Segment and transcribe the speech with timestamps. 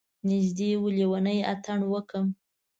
[0.29, 2.27] نږدې و لیونی اتڼ وکړم.